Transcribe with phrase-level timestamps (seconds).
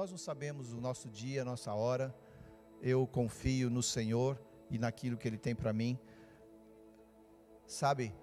[0.00, 2.16] Nós não sabemos o nosso dia, a nossa hora.
[2.80, 4.40] Eu confio no Senhor
[4.70, 5.98] e naquilo que Ele tem para mim.
[7.66, 8.14] Sabe,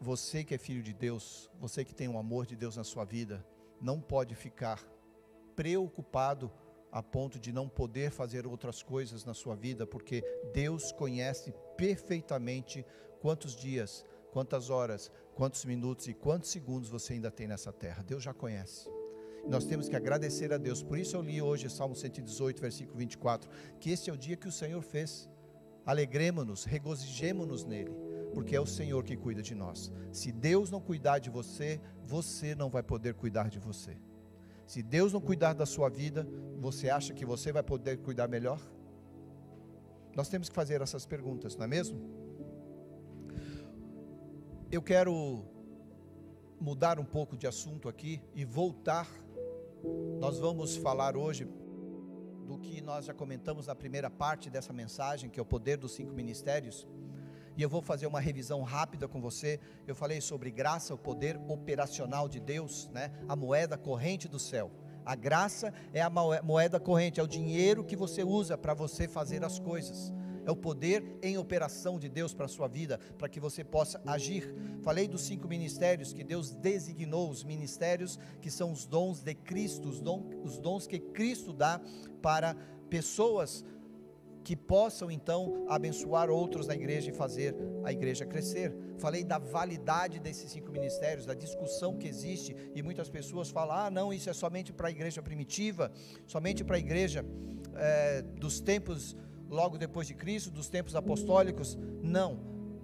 [0.00, 3.04] você que é filho de Deus, você que tem o amor de Deus na sua
[3.04, 3.46] vida,
[3.78, 4.82] não pode ficar
[5.54, 6.50] preocupado
[6.90, 10.24] a ponto de não poder fazer outras coisas na sua vida, porque
[10.54, 12.82] Deus conhece perfeitamente
[13.20, 18.02] quantos dias, quantas horas, quantos minutos e quantos segundos você ainda tem nessa terra.
[18.02, 18.95] Deus já conhece.
[19.48, 20.82] Nós temos que agradecer a Deus.
[20.82, 24.48] Por isso eu li hoje Salmo 118, versículo 24, que este é o dia que
[24.48, 25.28] o Senhor fez.
[25.84, 27.92] Alegremos-nos, regozijemos-nos nele,
[28.34, 29.92] porque é o Senhor que cuida de nós.
[30.10, 33.96] Se Deus não cuidar de você, você não vai poder cuidar de você.
[34.66, 36.26] Se Deus não cuidar da sua vida,
[36.58, 38.60] você acha que você vai poder cuidar melhor?
[40.16, 42.00] Nós temos que fazer essas perguntas, não é mesmo?
[44.72, 45.44] Eu quero
[46.60, 49.06] mudar um pouco de assunto aqui e voltar.
[50.18, 51.48] Nós vamos falar hoje
[52.46, 55.92] do que nós já comentamos na primeira parte dessa mensagem, que é o poder dos
[55.92, 56.86] cinco ministérios.
[57.56, 59.58] E eu vou fazer uma revisão rápida com você.
[59.86, 63.10] Eu falei sobre graça, o poder operacional de Deus, né?
[63.28, 64.70] A moeda corrente do céu.
[65.04, 69.44] A graça é a moeda corrente, é o dinheiro que você usa para você fazer
[69.44, 70.12] as coisas.
[70.46, 74.00] É o poder em operação de Deus para a sua vida, para que você possa
[74.06, 74.54] agir.
[74.80, 79.88] Falei dos cinco ministérios que Deus designou, os ministérios que são os dons de Cristo,
[79.88, 81.80] os dons, os dons que Cristo dá
[82.22, 82.54] para
[82.88, 83.64] pessoas
[84.44, 87.52] que possam então abençoar outros na igreja e fazer
[87.82, 88.72] a igreja crescer.
[88.96, 93.90] Falei da validade desses cinco ministérios, da discussão que existe, e muitas pessoas falam: ah,
[93.90, 95.90] não, isso é somente para a igreja primitiva,
[96.28, 97.24] somente para a igreja
[97.74, 99.16] é, dos tempos
[99.48, 101.78] logo depois de Cristo, dos tempos apostólicos.
[102.02, 102.38] Não,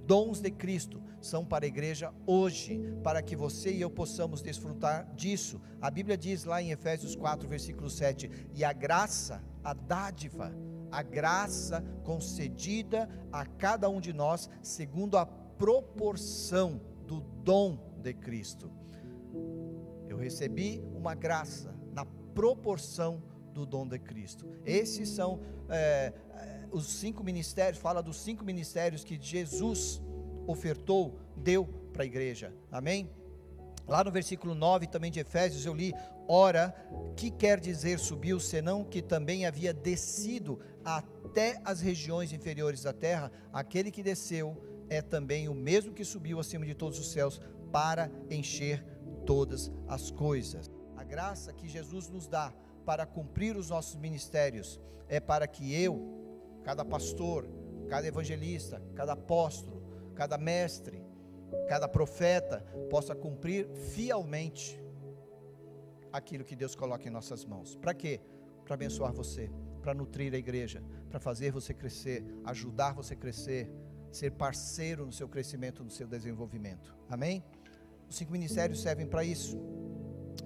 [0.06, 5.12] dons de Cristo são para a igreja hoje, para que você e eu possamos desfrutar
[5.14, 5.60] disso.
[5.80, 10.52] A Bíblia diz lá em Efésios 4, versículo 7: e a graça, a dádiva,
[10.90, 18.70] a graça concedida a cada um de nós, segundo a proporção do dom de Cristo.
[20.08, 23.22] Eu recebi uma graça na proporção
[23.52, 24.46] do dom de Cristo.
[24.64, 26.12] Esses são é,
[26.72, 30.00] os cinco ministérios, fala dos cinco ministérios que Jesus
[30.46, 32.52] ofertou, deu para a igreja.
[32.70, 33.10] Amém?
[33.86, 35.92] Lá no versículo 9 também de Efésios eu li:
[36.28, 36.74] Ora,
[37.16, 43.30] que quer dizer subiu, senão que também havia descido até as regiões inferiores da terra?
[43.52, 44.56] Aquele que desceu
[44.88, 47.40] é também o mesmo que subiu acima de todos os céus
[47.72, 48.84] para encher
[49.26, 50.70] todas as coisas.
[50.96, 52.52] A graça que Jesus nos dá
[52.84, 56.21] para cumprir os nossos ministérios é para que eu,
[56.62, 57.48] cada pastor,
[57.88, 59.82] cada evangelista, cada apóstolo,
[60.14, 61.04] cada mestre,
[61.68, 64.80] cada profeta possa cumprir fielmente
[66.12, 67.76] aquilo que Deus coloca em nossas mãos.
[67.76, 68.20] Para quê?
[68.64, 73.70] Para abençoar você, para nutrir a igreja, para fazer você crescer, ajudar você a crescer,
[74.10, 76.94] ser parceiro no seu crescimento, no seu desenvolvimento.
[77.08, 77.42] Amém?
[78.08, 79.58] Os cinco ministérios servem para isso.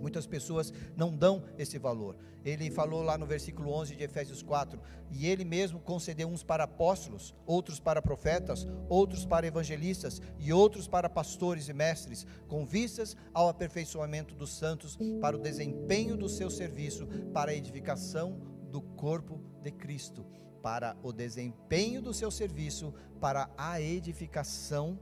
[0.00, 2.16] Muitas pessoas não dão esse valor.
[2.44, 4.80] Ele falou lá no versículo 11 de Efésios 4:
[5.10, 10.86] E ele mesmo concedeu uns para apóstolos, outros para profetas, outros para evangelistas e outros
[10.86, 16.48] para pastores e mestres, com vistas ao aperfeiçoamento dos santos, para o desempenho do seu
[16.48, 18.40] serviço, para a edificação
[18.70, 20.24] do corpo de Cristo.
[20.62, 24.98] Para o desempenho do seu serviço, para a edificação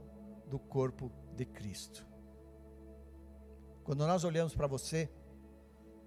[0.47, 2.14] do corpo de Cristo.
[3.85, 5.07] Quando nós olhamos para você,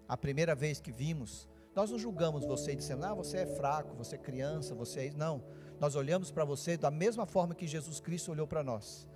[0.09, 4.16] a primeira vez que vimos, nós não julgamos você dizendo, ah, você é fraco, você
[4.16, 5.11] é criança, você é.
[5.12, 5.44] Não.
[5.78, 9.06] Nós olhamos para você da mesma forma que Jesus Cristo olhou para nós.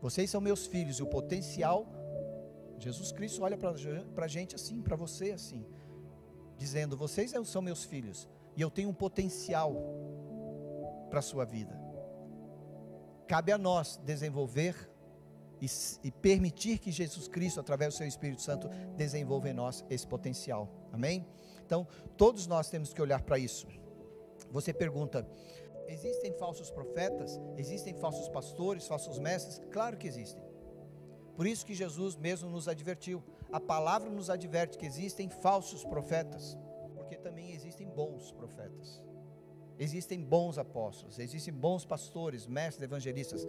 [0.00, 1.86] Vocês são meus filhos e o potencial.
[2.78, 5.66] Jesus Cristo olha para a gente assim, para você assim,
[6.56, 8.26] dizendo: Vocês são meus filhos
[8.56, 9.74] e eu tenho um potencial
[11.10, 11.78] para a sua vida.
[13.26, 14.90] Cabe a nós desenvolver
[15.60, 15.66] e,
[16.04, 20.68] e, permitir que Jesus Cristo, através do seu Espírito Santo, desenvolva em nós esse potencial.
[20.92, 21.26] Amém?
[21.64, 23.66] Então, todos nós temos que olhar para isso.
[24.50, 25.28] Você pergunta:
[25.86, 27.40] existem falsos profetas?
[27.56, 29.60] Existem falsos pastores, falsos mestres?
[29.70, 30.42] Claro que existem.
[31.36, 33.22] Por isso que Jesus mesmo nos advertiu.
[33.52, 36.58] A palavra nos adverte que existem falsos profetas,
[36.94, 39.07] porque também existem bons profetas.
[39.78, 43.46] Existem bons apóstolos, existem bons pastores, mestres, evangelistas.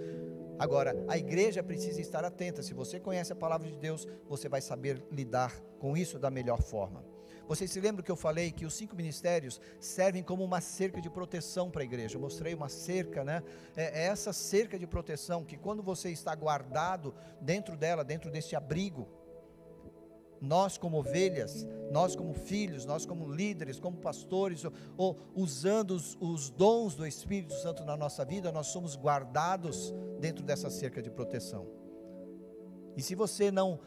[0.59, 2.61] Agora, a igreja precisa estar atenta.
[2.61, 6.61] Se você conhece a palavra de Deus, você vai saber lidar com isso da melhor
[6.61, 7.03] forma.
[7.49, 11.09] Vocês se lembram que eu falei que os cinco ministérios servem como uma cerca de
[11.09, 12.15] proteção para a igreja?
[12.15, 13.41] Eu mostrei uma cerca, né?
[13.75, 17.11] É, é essa cerca de proteção que quando você está guardado
[17.41, 19.07] dentro dela, dentro desse abrigo,
[20.41, 26.17] nós como ovelhas, nós como filhos, nós como líderes, como pastores, ou, ou usando os,
[26.19, 31.09] os, dons do Espírito Santo na nossa vida, nós somos guardados dentro dessa cerca de
[31.09, 31.67] proteção.
[32.95, 33.79] E se você não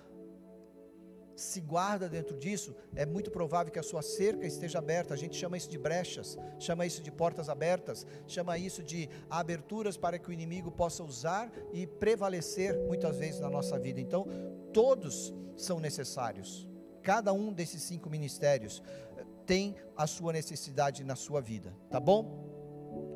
[1.34, 5.14] se guarda dentro disso, é muito provável que a sua cerca esteja aberta.
[5.14, 9.96] A gente chama isso de brechas, chama isso de portas abertas, chama isso de aberturas
[9.96, 14.00] para que o inimigo possa usar e prevalecer muitas vezes na nossa vida.
[14.00, 14.26] Então,
[14.72, 16.68] todos são necessários.
[17.02, 18.82] Cada um desses cinco ministérios
[19.16, 22.50] eh, tem a sua necessidade na sua vida, tá bom?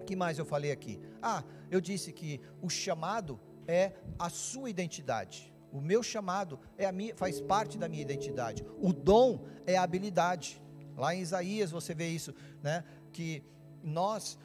[0.00, 1.00] O que mais eu falei aqui?
[1.22, 5.52] Ah, eu disse que o chamado é a sua identidade.
[5.72, 8.64] O meu chamado é a minha, faz parte da minha identidade.
[8.80, 10.62] O dom é a habilidade.
[10.96, 12.84] Lá em Isaías você vê isso, né?
[13.12, 13.44] Que
[13.82, 14.38] nós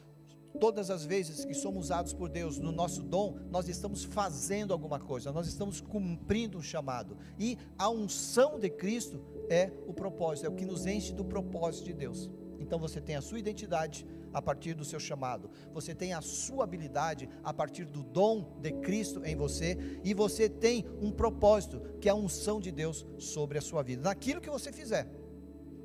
[0.59, 4.99] todas as vezes que somos usados por Deus no nosso dom, nós estamos fazendo alguma
[4.99, 7.17] coisa, nós estamos cumprindo um chamado.
[7.39, 11.85] E a unção de Cristo é o propósito, é o que nos enche do propósito
[11.85, 12.29] de Deus.
[12.59, 15.49] Então você tem a sua identidade, a partir do seu chamado.
[15.73, 20.49] Você tem a sua habilidade a partir do dom de Cristo em você e você
[20.49, 24.01] tem um propósito, que é a unção de Deus sobre a sua vida.
[24.01, 25.07] Naquilo que você fizer,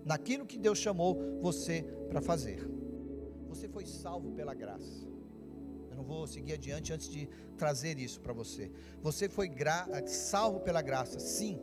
[0.04, 2.75] naquilo que Deus chamou você para fazer.
[3.56, 5.06] Você foi salvo pela graça.
[5.91, 8.70] Eu não vou seguir adiante antes de trazer isso para você.
[9.03, 9.50] Você foi
[10.06, 11.61] salvo pela graça, sim.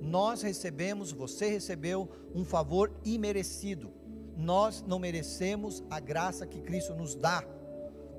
[0.00, 3.92] Nós recebemos, você recebeu um favor imerecido
[4.40, 7.44] nós não merecemos a graça que Cristo nos dá,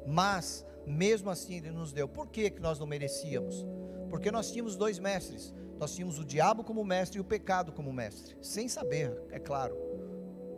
[0.06, 2.08] mas mesmo assim Ele nos deu.
[2.08, 3.66] Por que, que nós não merecíamos?
[4.10, 5.54] Porque nós tínhamos dois mestres.
[5.80, 9.76] Nós tínhamos o diabo como mestre e o pecado como mestre, sem saber, é claro.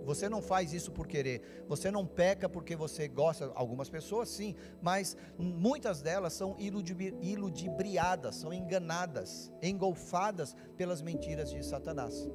[0.06, 1.66] Você não faz isso por querer.
[1.68, 3.52] Você não peca porque você gosta.
[3.56, 12.28] Algumas pessoas sim, mas muitas delas são iludibriadas, são enganadas, engolfadas pelas mentiras de Satanás.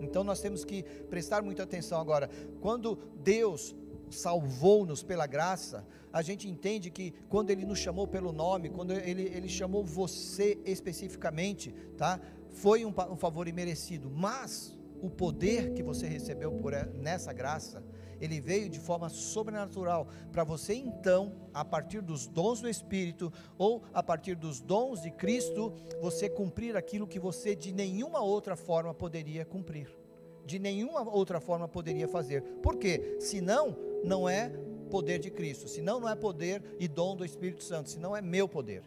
[0.00, 2.28] Então nós temos que prestar muita atenção agora.
[2.60, 3.74] Quando Deus
[4.10, 9.22] salvou-nos pela graça, a gente entende que quando Ele nos chamou pelo nome, quando Ele,
[9.22, 12.20] ele chamou você especificamente, tá?
[12.50, 17.82] Foi um, um favor imerecido, mas o poder que você recebeu por nessa graça,
[18.20, 23.82] ele veio de forma sobrenatural para você então, a partir dos dons do Espírito ou
[23.94, 28.92] a partir dos dons de Cristo, você cumprir aquilo que você de nenhuma outra forma
[28.92, 29.88] poderia cumprir.
[30.44, 32.42] De nenhuma outra forma poderia fazer.
[32.62, 33.16] Por quê?
[33.20, 34.50] Senão não é
[34.90, 38.48] poder de Cristo, senão não é poder e dom do Espírito Santo, senão é meu
[38.48, 38.82] poder.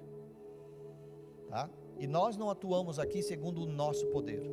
[1.48, 1.70] Tá?
[1.98, 4.44] E nós não atuamos aqui segundo o nosso poder.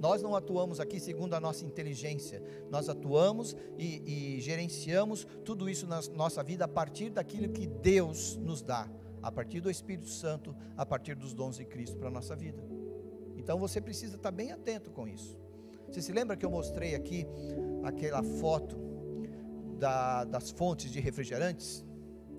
[0.00, 5.86] Nós não atuamos aqui segundo a nossa inteligência, nós atuamos e, e gerenciamos tudo isso
[5.86, 8.88] na nossa vida a partir daquilo que Deus nos dá,
[9.22, 12.62] a partir do Espírito Santo, a partir dos dons de Cristo para a nossa vida.
[13.36, 15.36] Então você precisa estar bem atento com isso.
[15.90, 17.26] Você se lembra que eu mostrei aqui
[17.82, 18.76] aquela foto
[19.78, 21.84] da, das fontes de refrigerantes,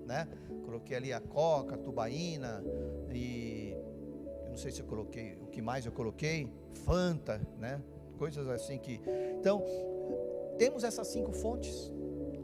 [0.06, 0.28] né?
[0.64, 2.62] Coloquei ali a Coca, a Tubaína
[3.12, 3.49] e
[4.50, 6.52] não sei se eu coloquei o que mais eu coloquei,
[6.84, 7.80] Fanta, né?
[8.18, 9.00] Coisas assim que.
[9.38, 9.64] Então,
[10.58, 11.90] temos essas cinco fontes.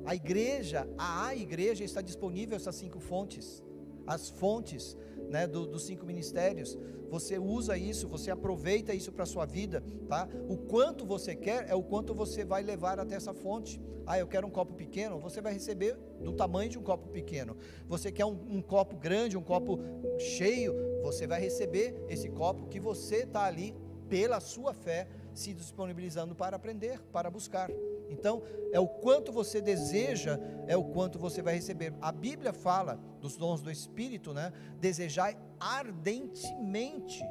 [0.04, 3.62] A igreja, a, a igreja está disponível essas cinco fontes.
[4.06, 4.96] As fontes
[5.28, 6.78] né, do, dos cinco ministérios.
[7.10, 10.28] Você usa isso, você aproveita isso para a sua vida, tá?
[10.48, 13.80] O quanto você quer é o quanto você vai levar até essa fonte.
[14.04, 17.56] Ah, eu quero um copo pequeno, você vai receber do tamanho de um copo pequeno.
[17.88, 19.78] Você quer um, um copo grande, um copo
[20.18, 20.74] cheio,
[21.06, 23.74] você vai receber esse copo que você está ali
[24.08, 27.70] pela sua fé se disponibilizando para aprender, para buscar.
[28.08, 31.94] Então, é o quanto você deseja, é o quanto você vai receber.
[32.00, 34.52] A Bíblia fala dos dons do Espírito, né?
[34.80, 37.22] Desejar ardentemente.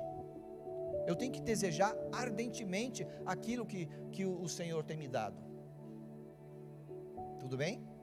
[1.08, 5.38] Eu tenho que desejar ardentemente aquilo que, que o Senhor tem me dado.
[7.40, 7.95] Tudo bem?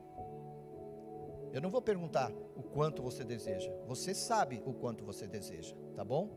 [1.53, 3.71] Eu não vou perguntar o quanto você deseja.
[3.87, 6.31] Você sabe o quanto você deseja, tá bom?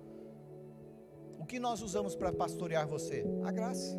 [1.40, 3.26] O que nós usamos para pastorear você?
[3.44, 3.98] A graça.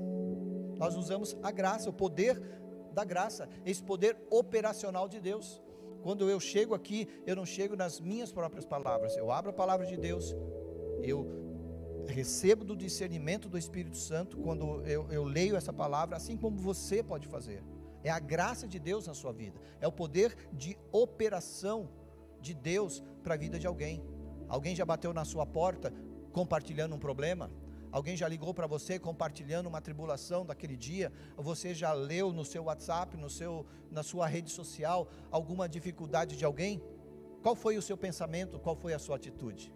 [0.76, 2.40] Nós usamos a graça, o poder
[2.92, 5.62] da graça, esse poder operacional de Deus.
[6.02, 9.86] Quando eu chego aqui, eu não chego nas minhas próprias palavras, eu abro a palavra
[9.86, 10.34] de Deus,
[11.02, 11.26] eu
[12.06, 17.02] recebo do discernimento do Espírito Santo quando eu, eu leio essa palavra, assim como você
[17.02, 17.62] pode fazer.
[18.06, 21.78] É a graça de Deus na sua vida, é o poder de operação
[22.40, 24.00] de Deus para a vida de alguém.
[24.48, 25.92] Alguém já bateu na sua porta
[26.32, 27.50] compartilhando um problema?
[27.90, 31.12] Alguém já ligou para você compartilhando uma tribulação daquele dia?
[31.36, 36.44] Você já leu no seu WhatsApp, no seu, na sua rede social, alguma dificuldade de
[36.44, 36.80] alguém?
[37.42, 38.60] Qual foi o seu pensamento?
[38.60, 39.74] Qual foi a sua atitude?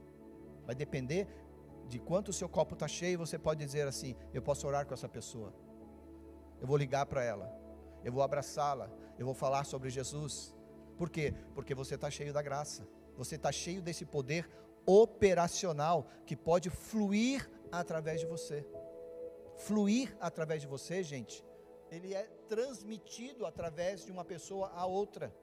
[0.64, 1.26] Vai depender
[1.88, 4.94] de quanto o seu copo está cheio, você pode dizer assim: Eu posso orar com
[4.94, 5.52] essa pessoa,
[6.60, 7.59] eu vou ligar para ela,
[8.04, 10.54] eu vou abraçá-la, eu vou falar sobre Jesus.
[10.96, 11.34] Por quê?
[11.54, 14.48] Porque você está cheio da graça, você está cheio desse poder
[14.86, 18.66] operacional que pode fluir através de você.
[19.56, 21.44] Fluir através de você, gente,
[21.90, 25.34] ele é transmitido através de uma pessoa a outra.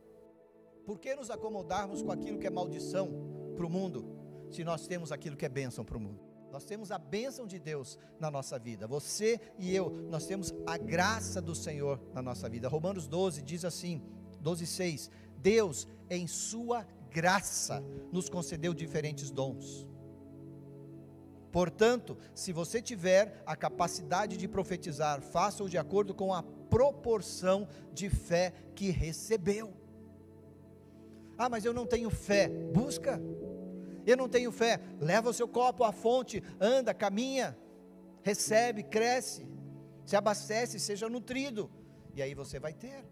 [0.85, 3.09] Por que nos acomodarmos com aquilo que é maldição
[3.55, 4.05] para o mundo,
[4.49, 6.26] se nós temos aquilo que é bênção para o mundo?
[6.51, 8.87] Nós temos a bênção de Deus na nossa vida.
[8.87, 12.67] Você e eu, nós temos a graça do Senhor na nossa vida.
[12.67, 14.01] Romanos 12 diz assim,
[14.41, 19.87] 12:6, Deus em sua graça nos concedeu diferentes dons.
[21.51, 28.09] Portanto, se você tiver a capacidade de profetizar, faça-o de acordo com a proporção de
[28.09, 29.73] fé que recebeu.
[31.37, 32.49] Ah, mas eu não tenho fé.
[32.49, 33.19] Busca.
[34.07, 34.79] Eu não tenho fé.
[34.99, 37.57] Leva o seu copo à fonte, anda, caminha,
[38.23, 39.45] recebe, cresce,
[40.05, 41.69] se abastece, seja nutrido.
[42.15, 43.05] E aí você vai ter.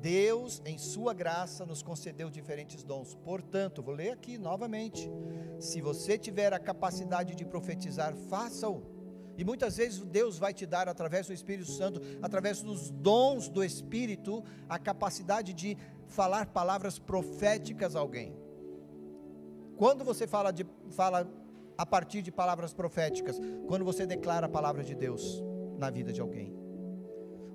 [0.00, 3.14] Deus, em Sua graça, nos concedeu diferentes dons.
[3.14, 5.08] Portanto, vou ler aqui novamente.
[5.60, 8.82] Se você tiver a capacidade de profetizar, faça-o.
[9.38, 13.62] E muitas vezes Deus vai te dar, através do Espírito Santo, através dos dons do
[13.62, 18.41] Espírito, a capacidade de falar palavras proféticas a alguém.
[19.76, 21.28] Quando você fala, de, fala
[21.76, 25.42] a partir de palavras proféticas, quando você declara a palavra de Deus
[25.78, 26.62] na vida de alguém.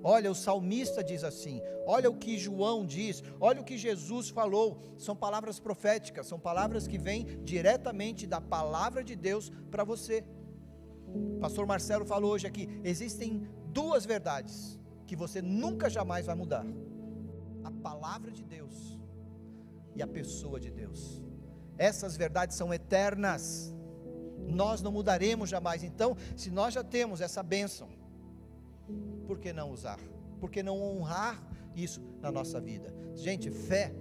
[0.02, 4.80] Olha, o salmista diz assim, olha o que João diz, olha o que Jesus falou.
[4.96, 10.24] São palavras proféticas, são palavras que vêm diretamente da palavra de Deus para você.
[11.40, 16.66] Pastor Marcelo falou hoje aqui: existem duas verdades que você nunca jamais vai mudar
[17.64, 18.98] a palavra de Deus
[19.96, 21.27] e a pessoa de Deus.
[21.78, 23.72] Essas verdades são eternas,
[24.48, 25.84] nós não mudaremos jamais.
[25.84, 27.88] Então, se nós já temos essa bênção,
[29.26, 29.98] por que não usar?
[30.40, 31.42] Por que não honrar
[31.74, 32.92] isso na nossa vida?
[33.14, 33.94] Gente, fé,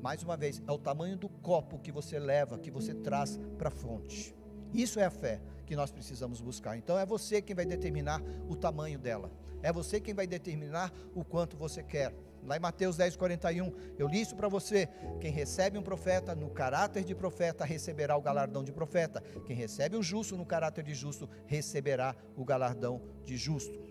[0.00, 3.68] mais uma vez, é o tamanho do copo que você leva, que você traz para
[3.68, 4.34] a fonte.
[4.72, 6.76] Isso é a fé que nós precisamos buscar.
[6.76, 9.30] Então é você quem vai determinar o tamanho dela.
[9.62, 12.14] É você quem vai determinar o quanto você quer.
[12.46, 14.88] Lá em Mateus 10, 41, eu li isso para você.
[15.20, 19.20] Quem recebe um profeta no caráter de profeta receberá o galardão de profeta.
[19.44, 23.84] Quem recebe um justo no caráter de justo receberá o galardão de justo.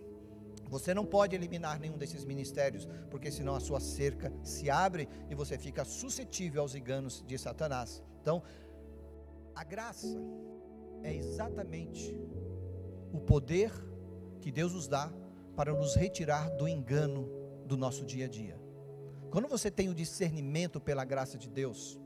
[0.70, 5.36] Você não pode eliminar nenhum desses ministérios, porque senão a sua cerca se abre e
[5.36, 8.02] você fica suscetível aos enganos de Satanás.
[8.22, 8.42] Então,
[9.54, 10.18] a graça
[11.04, 12.18] é exatamente
[13.14, 13.72] o poder
[14.42, 15.12] que Deus nos dá
[15.56, 17.30] para nos retirar do engano
[17.66, 18.60] do nosso dia a dia.
[19.30, 22.00] Quando você tem o discernimento pela graça de Deus,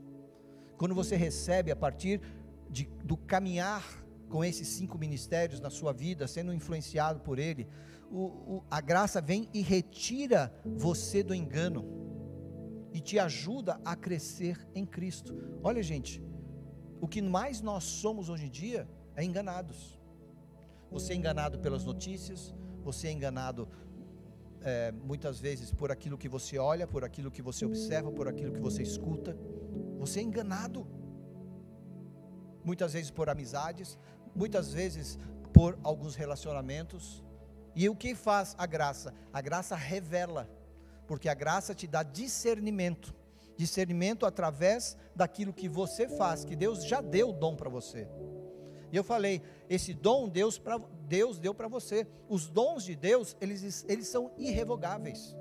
[0.76, 2.20] quando você recebe a partir
[2.68, 3.84] de, do caminhar
[4.28, 7.68] com esses cinco ministérios na sua vida, sendo influenciado por Ele,
[8.10, 11.84] o, o, a graça vem e retira você do engano
[12.92, 15.36] e te ajuda a crescer em Cristo.
[15.62, 16.22] Olha, gente,
[17.00, 20.00] o que mais nós somos hoje em dia é enganados.
[20.90, 23.68] Você é enganado pelas notícias, você é enganado
[24.62, 28.52] é, muitas vezes por aquilo que você olha, por aquilo que você observa, por aquilo
[28.52, 29.36] que você escuta.
[29.98, 30.86] Você é enganado.
[32.64, 33.98] Muitas vezes por amizades,
[34.34, 35.18] muitas vezes
[35.52, 37.24] por alguns relacionamentos.
[37.74, 39.14] E o que faz a graça?
[39.32, 40.48] A graça revela,
[41.06, 43.14] porque a graça te dá discernimento
[43.60, 48.08] discernimento através daquilo que você faz, que Deus já deu o dom para você.
[48.92, 52.06] E eu falei, esse dom Deus, pra, Deus deu para você.
[52.28, 55.36] Os dons de Deus, eles, eles são irrevogáveis.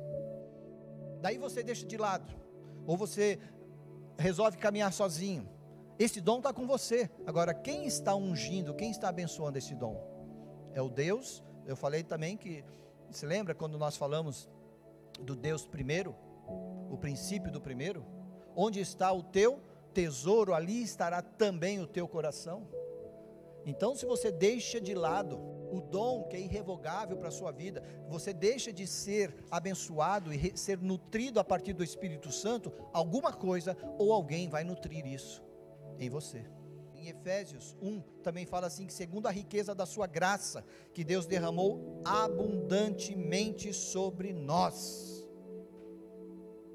[1.22, 2.34] Daí você deixa de lado,
[2.86, 3.40] ou você
[4.18, 5.50] resolve caminhar sozinho.
[5.98, 7.10] Esse dom está com você.
[7.26, 10.02] Agora, quem está ungindo, quem está abençoando esse dom?
[10.74, 11.44] É o Deus.
[11.66, 12.64] Eu falei também que,
[13.12, 14.48] se lembra quando nós falamos
[15.20, 16.16] do Deus primeiro?
[16.90, 18.06] O princípio do primeiro?
[18.56, 19.62] Onde está o teu
[19.94, 22.68] tesouro, ali estará também o teu coração.
[23.70, 25.40] Então, se você deixa de lado
[25.72, 30.58] o dom que é irrevogável para a sua vida, você deixa de ser abençoado e
[30.58, 35.44] ser nutrido a partir do Espírito Santo, alguma coisa ou alguém vai nutrir isso
[36.00, 36.44] em você.
[36.96, 41.28] Em Efésios 1 também fala assim que segundo a riqueza da sua graça, que Deus
[41.28, 45.24] derramou abundantemente sobre nós.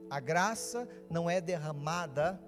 [0.08, 2.40] A graça não é derramada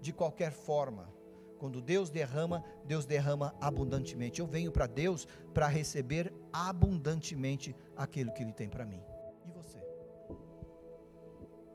[0.00, 1.16] de qualquer forma.
[1.58, 4.40] Quando Deus derrama, Deus derrama abundantemente.
[4.40, 9.02] Eu venho para Deus para receber abundantemente aquilo que Ele tem para mim.
[9.46, 9.78] E você?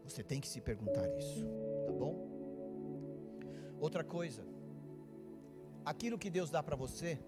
[0.06, 1.46] Você tem que se perguntar isso,
[1.86, 2.16] tá bom?
[3.80, 4.46] Outra coisa,
[5.86, 7.20] aquilo que Deus dá para você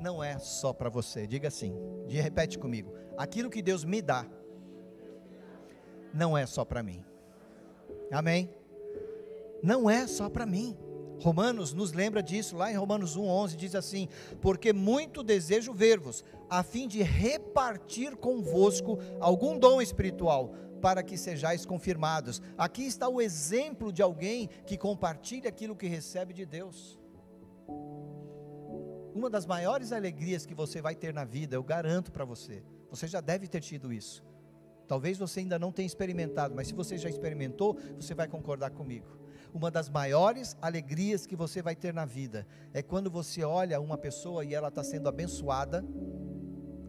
[0.00, 1.26] não é só para você.
[1.26, 1.74] Diga assim,
[2.08, 2.94] repete comigo.
[3.16, 4.26] Aquilo que Deus me dá
[6.12, 7.04] não é só para mim.
[8.10, 8.50] Amém?
[9.62, 10.76] Não é só para mim.
[11.20, 14.08] Romanos nos lembra disso, lá em Romanos 1,11 diz assim:
[14.40, 21.64] Porque muito desejo ver-vos, a fim de repartir convosco algum dom espiritual, para que sejais
[21.64, 22.42] confirmados.
[22.58, 26.98] Aqui está o exemplo de alguém que compartilha aquilo que recebe de Deus.
[29.14, 33.06] Uma das maiores alegrias que você vai ter na vida, eu garanto para você, você
[33.06, 34.24] já deve ter tido isso.
[34.88, 39.21] Talvez você ainda não tenha experimentado, mas se você já experimentou, você vai concordar comigo.
[39.52, 43.98] Uma das maiores alegrias que você vai ter na vida é quando você olha uma
[43.98, 45.84] pessoa e ela está sendo abençoada,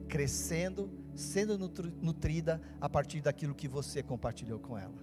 [0.08, 1.58] crescendo, sendo
[2.01, 4.96] nutrida a partir daquilo que você compartilhou com ela.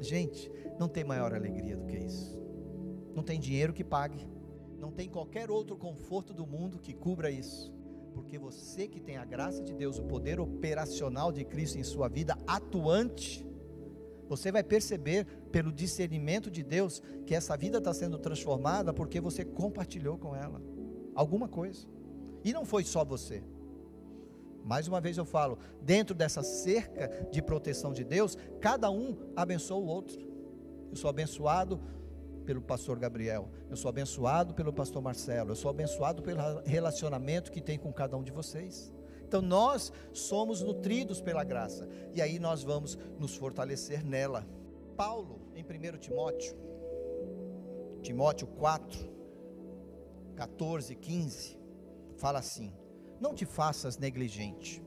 [0.00, 2.36] Gente, não tem maior alegria do que isso.
[3.14, 4.26] Não tem dinheiro que pague,
[4.78, 7.72] não tem qualquer outro conforto do mundo que cubra isso.
[8.12, 12.08] Porque você que tem a graça de Deus, o poder operacional de Cristo em sua
[12.08, 13.46] vida atuante,
[14.36, 19.44] você vai perceber pelo discernimento de Deus que essa vida está sendo transformada porque você
[19.44, 20.62] compartilhou com ela
[21.14, 21.86] alguma coisa.
[22.42, 23.42] E não foi só você.
[24.64, 29.76] Mais uma vez eu falo, dentro dessa cerca de proteção de Deus, cada um abençoa
[29.76, 30.18] o outro.
[30.90, 31.78] Eu sou abençoado
[32.46, 37.60] pelo pastor Gabriel, eu sou abençoado pelo pastor Marcelo, eu sou abençoado pelo relacionamento que
[37.60, 38.92] tem com cada um de vocês.
[39.32, 44.46] Então nós somos nutridos pela graça e aí nós vamos nos fortalecer nela.
[44.94, 46.54] Paulo, em 1 Timóteo,
[48.02, 49.10] Timóteo 4,
[50.36, 51.58] 14, 15,
[52.14, 52.74] fala assim:
[53.18, 54.82] não te faças negligente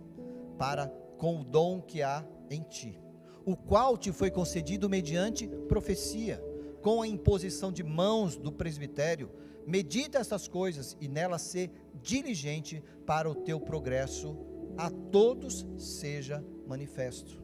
[0.60, 3.02] para com o dom que há em ti,
[3.44, 6.40] o qual te foi concedido mediante profecia,
[6.86, 9.32] com a imposição de mãos do presbitério.
[9.66, 14.38] Medita estas coisas e nelas ser diligente para o teu progresso
[14.78, 17.44] a todos seja manifesto.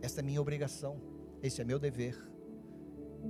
[0.00, 1.02] Esta é minha obrigação,
[1.42, 2.16] esse é meu dever.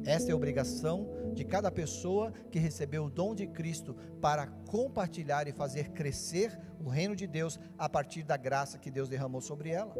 [0.05, 5.49] Esta é a obrigação de cada pessoa que recebeu o dom de Cristo para compartilhar
[5.49, 9.71] e fazer crescer o reino de Deus a partir da graça que Deus derramou sobre
[9.71, 9.97] ela.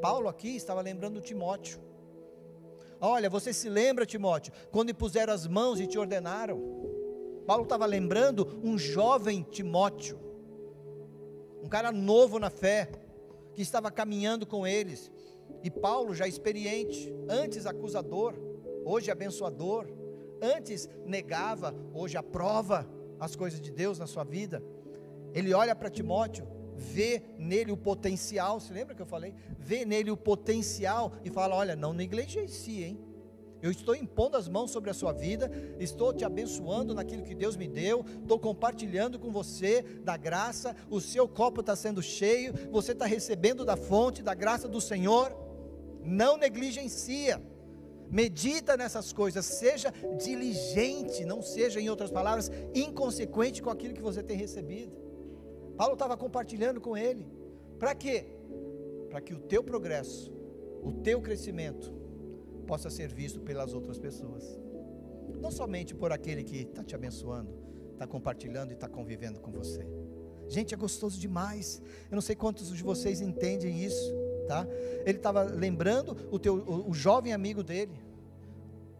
[0.00, 1.91] Paulo aqui estava lembrando Timóteo.
[3.04, 6.62] Olha, você se lembra, Timóteo, quando impuseram as mãos e te ordenaram?
[7.44, 10.20] Paulo estava lembrando um jovem Timóteo,
[11.60, 12.88] um cara novo na fé,
[13.54, 15.10] que estava caminhando com eles.
[15.64, 18.34] E Paulo, já experiente, antes acusador,
[18.84, 19.88] hoje abençoador,
[20.40, 22.88] antes negava, hoje aprova
[23.18, 24.62] as coisas de Deus na sua vida.
[25.34, 29.34] Ele olha para Timóteo, vê nele o potencial, se lembra que eu falei?
[29.58, 33.00] Vê nele o potencial e fala: Olha, não negligencie, hein?
[33.62, 37.56] Eu estou impondo as mãos sobre a sua vida, estou te abençoando naquilo que Deus
[37.56, 42.90] me deu, estou compartilhando com você da graça, o seu copo está sendo cheio, você
[42.90, 45.32] está recebendo da fonte, da graça do Senhor.
[46.04, 47.40] Não negligencia
[48.10, 49.90] medita nessas coisas, seja
[50.22, 54.92] diligente, não seja, em outras palavras, inconsequente com aquilo que você tem recebido.
[55.76, 57.26] Paulo estava compartilhando com ele,
[57.78, 58.26] para quê?
[59.10, 60.32] Para que o teu progresso,
[60.82, 61.92] o teu crescimento,
[62.66, 64.58] possa ser visto pelas outras pessoas,
[65.40, 67.52] não somente por aquele que está te abençoando,
[67.92, 69.86] está compartilhando e está convivendo com você.
[70.48, 71.80] Gente, é gostoso demais.
[72.10, 74.66] Eu não sei quantos de vocês entendem isso tá?
[75.06, 77.98] Ele estava lembrando o, teu, o, o jovem amigo dele,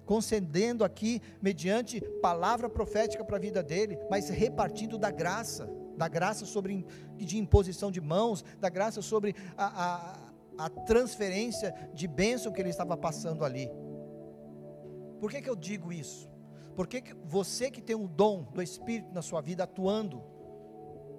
[0.04, 5.68] concedendo aqui, mediante palavra profética para a vida dele, mas repartindo da graça,
[6.02, 6.84] da graça sobre
[7.16, 9.66] de imposição de mãos, da graça sobre a,
[10.58, 13.70] a, a transferência de bênção que ele estava passando ali.
[15.20, 16.28] Por que, que eu digo isso?
[16.74, 20.20] Porque que você que tem um dom do Espírito na sua vida atuando,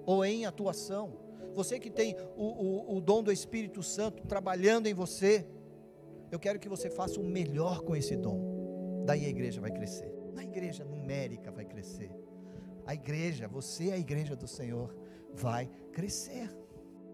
[0.04, 1.14] ou em atuação,
[1.54, 5.46] você que tem o, o, o dom do Espírito Santo trabalhando em você,
[6.30, 9.02] eu quero que você faça o melhor com esse dom.
[9.06, 10.12] Daí a igreja vai crescer.
[10.36, 12.10] A igreja numérica vai crescer.
[12.86, 14.94] A igreja, você é a igreja do Senhor,
[15.32, 16.50] vai crescer.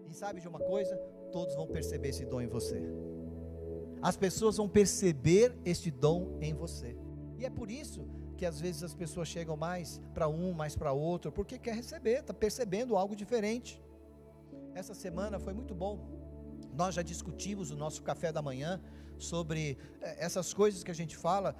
[0.09, 0.95] E sabe de uma coisa?
[1.31, 2.81] Todos vão perceber esse dom em você.
[4.01, 6.97] As pessoas vão perceber este dom em você.
[7.37, 10.91] E é por isso que às vezes as pessoas chegam mais para um, mais para
[10.91, 13.81] outro, porque quer receber, está percebendo algo diferente.
[14.73, 15.99] Essa semana foi muito bom.
[16.73, 18.81] Nós já discutimos o nosso café da manhã
[19.17, 21.55] sobre eh, essas coisas que a gente fala.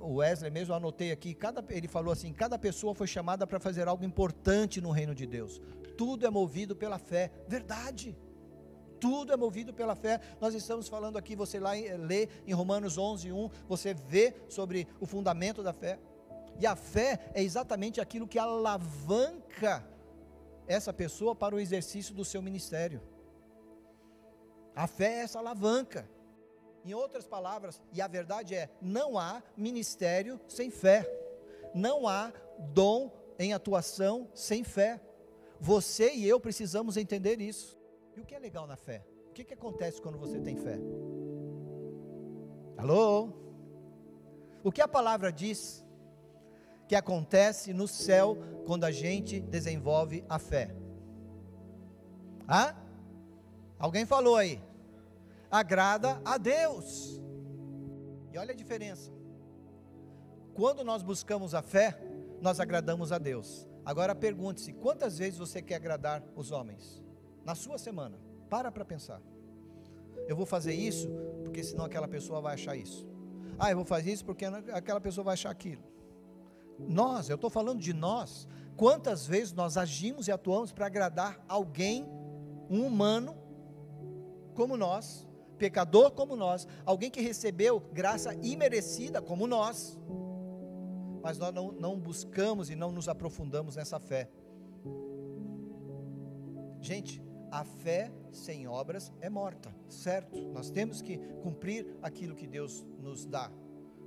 [0.00, 3.86] O Wesley mesmo, anotei aqui, cada, ele falou assim: cada pessoa foi chamada para fazer
[3.86, 5.60] algo importante no reino de Deus.
[5.96, 7.30] Tudo é movido pela fé.
[7.46, 8.16] Verdade.
[8.98, 10.20] Tudo é movido pela fé.
[10.40, 15.06] Nós estamos falando aqui, você lá lê em Romanos 11, 1, você vê sobre o
[15.06, 15.98] fundamento da fé.
[16.58, 19.84] E a fé é exatamente aquilo que alavanca
[20.66, 23.02] essa pessoa para o exercício do seu ministério.
[24.74, 26.08] A fé é essa alavanca.
[26.84, 31.08] Em outras palavras, e a verdade é: não há ministério sem fé,
[31.74, 35.00] não há dom em atuação sem fé.
[35.60, 37.78] Você e eu precisamos entender isso.
[38.16, 39.04] E o que é legal na fé?
[39.28, 40.78] O que, que acontece quando você tem fé?
[42.76, 43.30] Alô?
[44.64, 45.84] O que a palavra diz
[46.88, 50.74] que acontece no céu quando a gente desenvolve a fé?
[52.46, 52.74] Ah?
[53.78, 54.60] Alguém falou aí?
[55.52, 57.22] Agrada a Deus.
[58.32, 59.12] E olha a diferença.
[60.54, 62.00] Quando nós buscamos a fé,
[62.40, 63.68] nós agradamos a Deus.
[63.84, 67.04] Agora pergunte-se: quantas vezes você quer agradar os homens?
[67.44, 68.18] Na sua semana.
[68.48, 69.20] Para para pensar.
[70.26, 71.10] Eu vou fazer isso
[71.44, 73.06] porque senão aquela pessoa vai achar isso.
[73.58, 75.82] Ah, eu vou fazer isso porque aquela pessoa vai achar aquilo.
[76.78, 78.48] Nós, eu estou falando de nós.
[78.74, 82.08] Quantas vezes nós agimos e atuamos para agradar alguém,
[82.70, 83.36] um humano,
[84.54, 85.28] como nós,
[85.62, 89.96] pecador como nós, alguém que recebeu graça imerecida como nós,
[91.22, 94.28] mas nós não, não buscamos e não nos aprofundamos nessa fé.
[96.80, 100.36] Gente, a fé sem obras é morta, certo?
[100.48, 103.48] Nós temos que cumprir aquilo que Deus nos dá.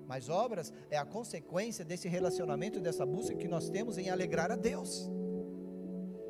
[0.05, 4.57] Mas obras é a consequência desse relacionamento, dessa busca que nós temos em alegrar a
[4.57, 5.09] Deus.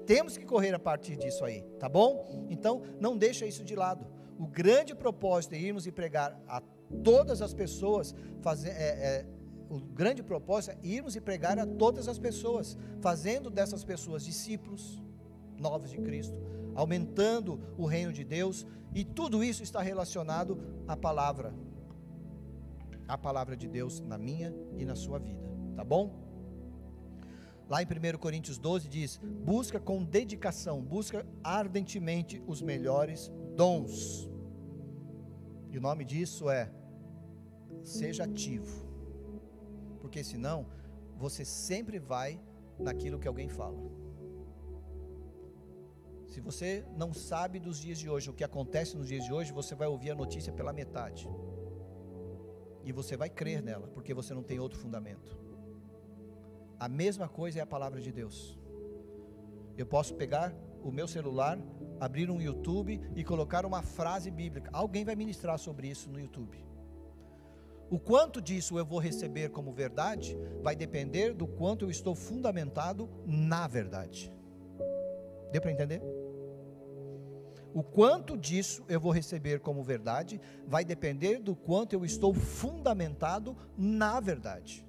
[0.05, 2.45] Temos que correr a partir disso aí, tá bom?
[2.47, 4.14] Então, não deixa isso de lado.
[4.37, 6.61] O grande propósito é irmos e pregar a
[7.03, 9.25] todas as pessoas, fazer, é, é,
[9.69, 15.01] o grande propósito é irmos e pregar a todas as pessoas, fazendo dessas pessoas discípulos
[15.57, 16.37] novos de Cristo,
[16.75, 21.53] aumentando o reino de Deus, e tudo isso está relacionado à palavra,
[23.07, 26.25] a palavra de Deus na minha e na sua vida, tá bom?
[27.67, 34.29] Lá em 1 Coríntios 12 diz: busca com dedicação, busca ardentemente os melhores dons.
[35.71, 36.71] E o nome disso é
[37.83, 38.85] seja ativo
[40.05, 40.67] porque senão
[41.17, 42.39] você sempre vai
[42.79, 43.79] naquilo que alguém fala.
[46.27, 49.51] Se você não sabe dos dias de hoje, o que acontece nos dias de hoje,
[49.51, 51.27] você vai ouvir a notícia pela metade.
[52.83, 55.37] E você vai crer nela, porque você não tem outro fundamento.
[56.79, 58.59] A mesma coisa é a palavra de Deus.
[59.75, 61.57] Eu posso pegar o meu celular,
[61.99, 64.69] abrir um YouTube e colocar uma frase bíblica.
[64.71, 66.63] Alguém vai ministrar sobre isso no YouTube.
[67.89, 73.09] O quanto disso eu vou receber como verdade vai depender do quanto eu estou fundamentado
[73.25, 74.31] na verdade.
[75.51, 76.01] Deu para entender?
[77.73, 83.57] O quanto disso eu vou receber como verdade vai depender do quanto eu estou fundamentado
[83.77, 84.85] na verdade.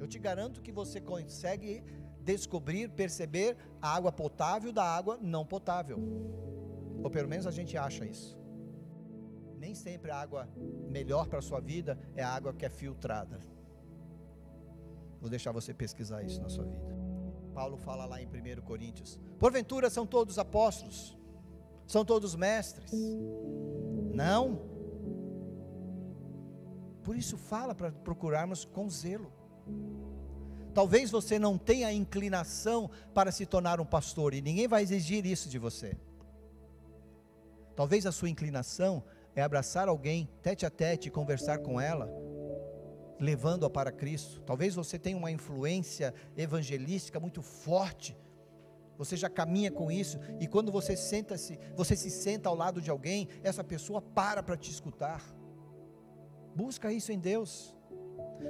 [0.00, 1.82] Eu te garanto que você consegue
[2.24, 5.98] descobrir, perceber a água potável da água não potável.
[7.02, 8.44] Ou pelo menos a gente acha isso
[9.64, 10.46] nem sempre a água
[10.90, 13.40] melhor para a sua vida é a água que é filtrada.
[15.18, 16.94] Vou deixar você pesquisar isso na sua vida.
[17.54, 21.16] Paulo fala lá em 1 Coríntios: Porventura são todos apóstolos?
[21.86, 22.92] São todos mestres?
[24.12, 24.60] Não.
[27.02, 29.32] Por isso fala para procurarmos com zelo.
[30.74, 35.48] Talvez você não tenha inclinação para se tornar um pastor e ninguém vai exigir isso
[35.48, 35.96] de você.
[37.76, 39.04] Talvez a sua inclinação
[39.36, 42.10] é abraçar alguém tete a tete e conversar com ela,
[43.20, 44.40] levando-a para Cristo.
[44.42, 48.16] Talvez você tenha uma influência evangelística muito forte.
[48.98, 52.90] Você já caminha com isso e quando você senta-se, você se senta ao lado de
[52.90, 55.22] alguém, essa pessoa para para te escutar.
[56.54, 57.73] Busca isso em Deus.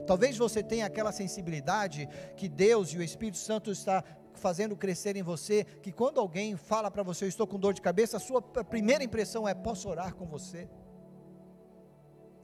[0.07, 4.05] Talvez você tenha aquela sensibilidade que Deus e o Espírito Santo está
[4.35, 7.81] fazendo crescer em você, que quando alguém fala para você, eu estou com dor de
[7.81, 10.69] cabeça, a sua primeira impressão é: posso orar com você?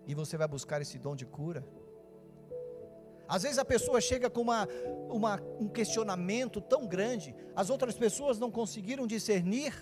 [0.06, 1.64] E você vai buscar esse dom de cura.
[3.28, 4.66] Às vezes a pessoa chega com uma,
[5.08, 9.72] uma, um questionamento tão grande, as outras pessoas não conseguiram discernir,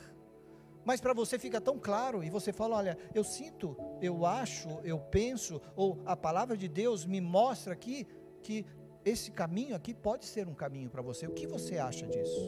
[0.88, 4.98] mas para você fica tão claro, e você fala: olha, eu sinto, eu acho, eu
[4.98, 8.07] penso, ou a palavra de Deus me mostra aqui
[8.42, 8.64] que
[9.05, 11.27] esse caminho aqui pode ser um caminho para você.
[11.27, 12.40] O que você acha disso?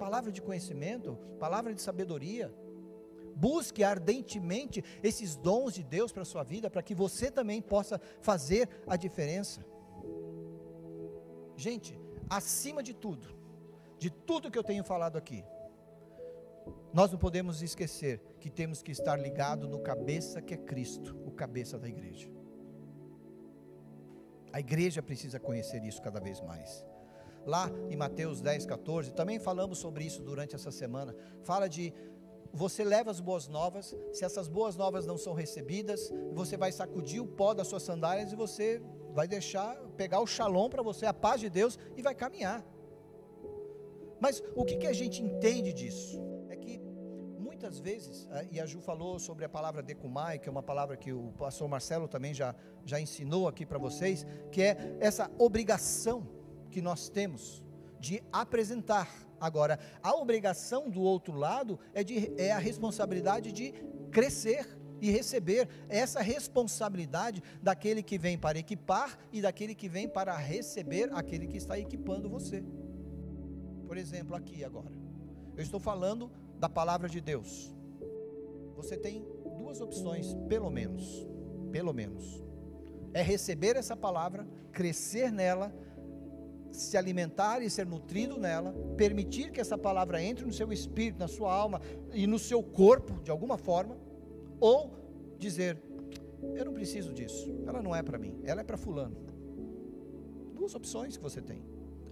[0.00, 2.52] Palavra de conhecimento, palavra de sabedoria.
[3.36, 8.00] Busque ardentemente esses dons de Deus para a sua vida, para que você também possa
[8.20, 9.64] fazer a diferença.
[11.56, 11.96] Gente,
[12.28, 13.28] acima de tudo,
[13.96, 15.44] de tudo que eu tenho falado aqui,
[16.92, 21.30] nós não podemos esquecer que temos que estar ligado no cabeça que é Cristo, o
[21.30, 22.30] cabeça da igreja.
[24.52, 26.84] A igreja precisa conhecer isso cada vez mais.
[27.44, 31.14] Lá em Mateus 10, 14, também falamos sobre isso durante essa semana.
[31.42, 31.92] Fala de
[32.52, 37.20] você leva as boas novas, se essas boas novas não são recebidas, você vai sacudir
[37.20, 41.12] o pó das suas sandálias e você vai deixar, pegar o shalom para você, a
[41.12, 42.64] paz de Deus e vai caminhar.
[44.20, 46.20] Mas o que, que a gente entende disso?
[47.58, 50.96] É muitas vezes, e a Ju falou sobre a palavra decumai, que é uma palavra
[50.96, 56.24] que o pastor Marcelo também já, já ensinou aqui para vocês, que é essa obrigação
[56.70, 57.60] que nós temos
[57.98, 59.12] de apresentar.
[59.40, 63.74] Agora, a obrigação do outro lado é, de, é a responsabilidade de
[64.12, 70.36] crescer e receber essa responsabilidade daquele que vem para equipar e daquele que vem para
[70.36, 72.62] receber aquele que está equipando você.
[73.84, 74.92] Por exemplo, aqui agora,
[75.56, 77.74] eu estou falando da palavra de Deus.
[78.76, 79.24] Você tem
[79.56, 81.26] duas opções, pelo menos,
[81.70, 82.42] pelo menos.
[83.12, 85.72] É receber essa palavra, crescer nela
[86.70, 91.28] se alimentar e ser nutrido nela, permitir que essa palavra entre no seu espírito, na
[91.28, 91.80] sua alma
[92.12, 93.96] e no seu corpo, de alguma forma,
[94.60, 94.92] ou
[95.38, 95.82] dizer:
[96.54, 99.16] Eu não preciso disso, ela não é para mim, ela é para Fulano.
[100.54, 101.62] Duas opções que você tem.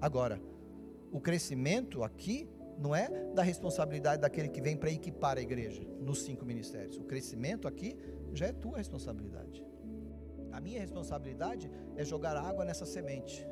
[0.01, 0.41] Agora,
[1.11, 6.23] o crescimento aqui não é da responsabilidade daquele que vem para equipar a igreja nos
[6.23, 6.99] cinco ministérios.
[6.99, 7.97] O crescimento aqui
[8.33, 9.65] já é tua responsabilidade.
[10.53, 13.47] A minha responsabilidade é jogar água nessa semente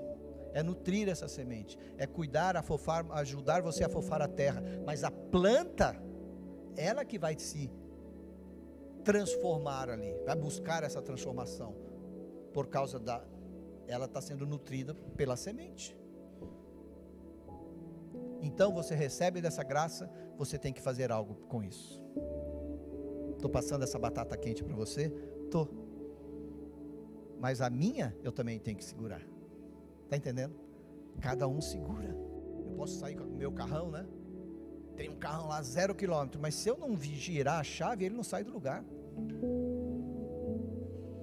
[0.55, 4.63] é nutrir essa semente, é cuidar, afofar, ajudar você a afofar a terra.
[4.87, 6.01] Mas a planta,
[6.77, 7.69] ela que vai se
[9.03, 11.75] transformar ali, vai buscar essa transformação,
[12.55, 13.23] por causa da.
[13.89, 15.95] Ela está sendo nutrida pela semente.
[18.45, 21.99] Então você recebe dessa graça, você tem que fazer algo com isso.
[23.33, 25.11] Estou passando essa batata quente para você?
[25.45, 25.67] Estou.
[27.41, 29.23] Mas a minha eu também tenho que segurar.
[30.05, 30.55] Está entendendo?
[31.23, 32.15] Cada um segura.
[32.67, 34.07] Eu posso sair com o meu carrão, né?
[34.95, 38.23] Tem um carrão lá zero quilômetro, mas se eu não girar a chave, ele não
[38.23, 38.85] sai do lugar.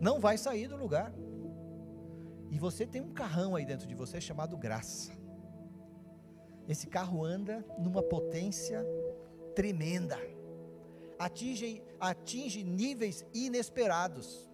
[0.01, 1.13] Não vai sair do lugar.
[2.49, 5.20] E você tem um carrão aí dentro de você chamado graça.
[6.71, 8.85] Esse carro anda numa potência
[9.53, 10.17] tremenda.
[11.19, 14.49] Atinge, atinge níveis inesperados.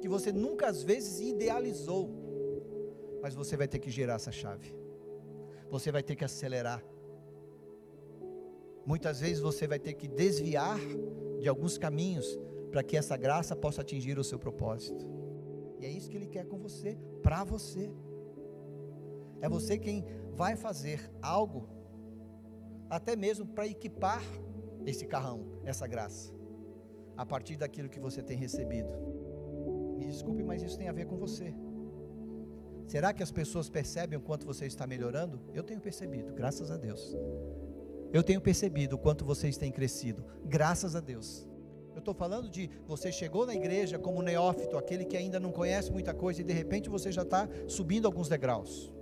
[0.00, 2.26] Que você nunca às vezes idealizou
[3.26, 4.72] mas você vai ter que girar essa chave.
[5.68, 6.80] Você vai ter que acelerar.
[8.86, 10.78] Muitas vezes você vai ter que desviar
[11.40, 12.38] de alguns caminhos
[12.70, 15.04] para que essa graça possa atingir o seu propósito.
[15.80, 17.90] E é isso que ele quer com você, para você.
[19.40, 21.68] É você quem vai fazer algo,
[22.88, 24.22] até mesmo para equipar
[24.84, 26.32] esse carrão, essa graça,
[27.16, 28.92] a partir daquilo que você tem recebido.
[29.98, 31.54] Me desculpe, mas isso tem a ver com você.
[32.86, 35.40] Será que as pessoas percebem o quanto você está melhorando?
[35.52, 37.16] Eu tenho percebido, graças a Deus.
[38.12, 41.48] Eu tenho percebido o quanto vocês têm crescido, graças a Deus.
[41.92, 45.90] Eu estou falando de você chegou na igreja como neófito, aquele que ainda não conhece
[45.90, 48.92] muita coisa, e de repente você já está subindo alguns degraus.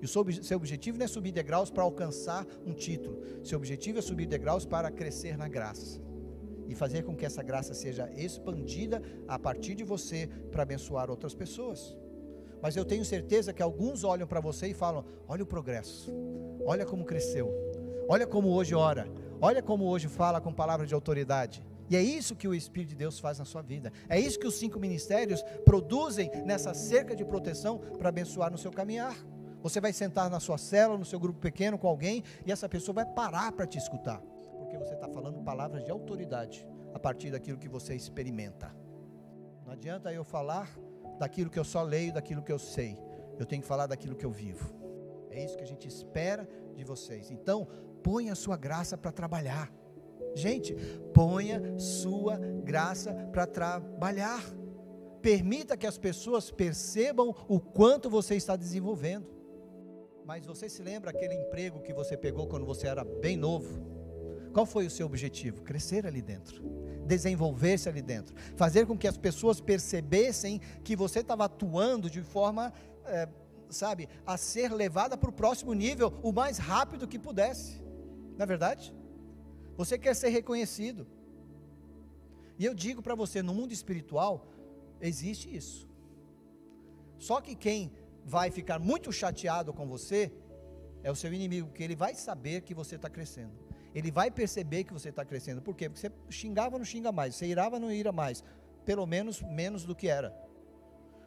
[0.00, 4.02] E o seu objetivo não é subir degraus para alcançar um título, seu objetivo é
[4.02, 6.00] subir degraus para crescer na graça
[6.68, 11.34] e fazer com que essa graça seja expandida a partir de você para abençoar outras
[11.34, 11.96] pessoas.
[12.60, 16.12] Mas eu tenho certeza que alguns olham para você e falam: olha o progresso,
[16.64, 17.50] olha como cresceu,
[18.08, 19.08] olha como hoje ora,
[19.40, 21.64] olha como hoje fala com palavra de autoridade.
[21.90, 23.90] E é isso que o Espírito de Deus faz na sua vida.
[24.08, 28.70] É isso que os cinco ministérios produzem nessa cerca de proteção para abençoar no seu
[28.70, 29.16] caminhar.
[29.62, 32.94] Você vai sentar na sua cela, no seu grupo pequeno com alguém, e essa pessoa
[32.94, 34.20] vai parar para te escutar,
[34.58, 38.74] porque você está falando palavras de autoridade a partir daquilo que você experimenta.
[39.64, 40.70] Não adianta eu falar
[41.18, 42.96] daquilo que eu só leio, daquilo que eu sei.
[43.38, 44.74] Eu tenho que falar daquilo que eu vivo.
[45.30, 47.30] É isso que a gente espera de vocês.
[47.30, 47.66] Então,
[48.02, 49.70] ponha a sua graça para trabalhar.
[50.34, 50.74] Gente,
[51.12, 54.42] ponha sua graça para trabalhar.
[55.20, 59.37] Permita que as pessoas percebam o quanto você está desenvolvendo.
[60.28, 63.80] Mas você se lembra aquele emprego que você pegou quando você era bem novo?
[64.52, 65.62] Qual foi o seu objetivo?
[65.62, 66.62] Crescer ali dentro
[67.08, 72.70] desenvolver-se ali dentro, fazer com que as pessoas percebessem que você estava atuando de forma,
[73.06, 73.26] é,
[73.70, 77.80] sabe, a ser levada para o próximo nível o mais rápido que pudesse,
[78.36, 78.94] não é verdade?
[79.76, 81.06] Você quer ser reconhecido,
[82.58, 84.46] e eu digo para você, no mundo espiritual,
[85.00, 85.88] existe isso,
[87.18, 87.90] só que quem
[88.36, 90.20] vai ficar muito chateado com você
[91.02, 94.84] é o seu inimigo, porque ele vai saber que você está crescendo ele vai perceber
[94.84, 95.62] que você está crescendo.
[95.62, 95.88] Por quê?
[95.88, 98.44] Porque você xingava, não xinga mais, você irava, não ira mais,
[98.84, 100.34] pelo menos menos do que era.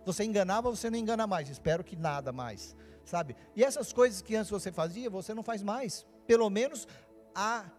[0.06, 1.50] Você enganava, você não engana mais.
[1.50, 3.36] Espero que nada mais, sabe?
[3.56, 6.08] E essas coisas que antes você fazia, você não faz mais.
[6.26, 6.88] Pelo menos
[7.36, 7.70] a,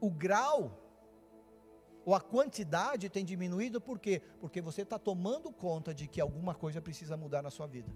[0.00, 0.78] o grau
[2.04, 4.20] ou a quantidade tem diminuído, por quê?
[4.40, 7.90] Porque você está tomando conta de que alguma coisa precisa mudar na sua vida.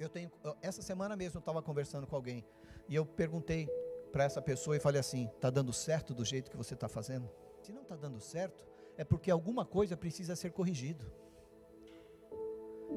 [0.00, 0.32] Eu tenho,
[0.62, 2.42] essa semana mesmo eu estava conversando com alguém
[2.88, 3.68] e eu perguntei
[4.10, 7.30] para essa pessoa e falei assim: está dando certo do jeito que você está fazendo?
[7.60, 8.64] Se não está dando certo,
[8.96, 11.04] é porque alguma coisa precisa ser corrigido.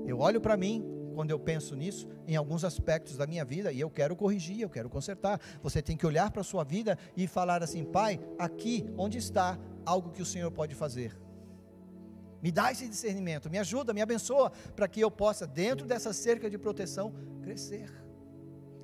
[0.05, 0.81] Eu olho para mim,
[1.13, 4.69] quando eu penso nisso, em alguns aspectos da minha vida, e eu quero corrigir, eu
[4.69, 5.41] quero consertar.
[5.61, 9.59] Você tem que olhar para a sua vida e falar assim: Pai, aqui onde está
[9.85, 11.19] algo que o Senhor pode fazer?
[12.43, 16.49] Me dá esse discernimento, me ajuda, me abençoa, para que eu possa, dentro dessa cerca
[16.49, 17.89] de proteção, crescer.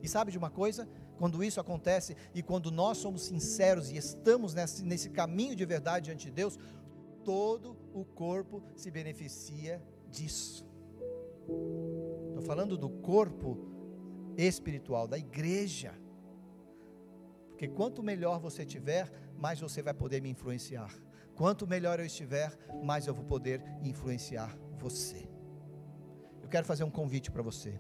[0.02, 0.88] E sabe de uma coisa?
[1.18, 6.06] Quando isso acontece e quando nós somos sinceros e estamos nesse, nesse caminho de verdade
[6.06, 6.58] diante de Deus,
[7.26, 10.66] todo o corpo se beneficia disso.
[12.30, 13.58] Estou falando do corpo
[14.38, 15.94] espiritual, da igreja.
[17.50, 20.94] Porque quanto melhor você tiver, mais você vai poder me influenciar.
[21.40, 22.52] Quanto melhor eu estiver,
[22.84, 25.26] mais eu vou poder influenciar você.
[26.44, 27.80] Eu quero fazer um convite para você.